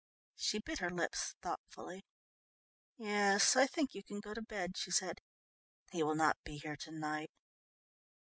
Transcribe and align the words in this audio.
She 0.35 0.57
bit 0.57 0.79
her 0.79 0.89
lips 0.89 1.35
thoughtfully. 1.43 2.03
"Yes, 2.97 3.55
I 3.55 3.67
think 3.67 3.93
you 3.93 4.01
can 4.03 4.19
go 4.19 4.33
to 4.33 4.41
bed," 4.41 4.75
she 4.75 4.89
said. 4.89 5.19
"He 5.91 6.01
will 6.01 6.15
not 6.15 6.37
be 6.43 6.57
here 6.57 6.75
to 6.77 6.91
night. 6.91 7.29